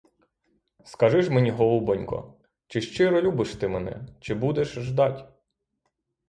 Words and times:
Скажи 0.85 1.21
ж 1.21 1.31
мені, 1.31 1.51
голубонько: 1.51 2.37
чи 2.67 2.81
щиро 2.81 3.21
любиш 3.21 3.55
ти 3.55 3.67
мене, 3.67 4.07
чи 4.19 4.33
будеш 4.33 4.67
ждать? 4.73 5.29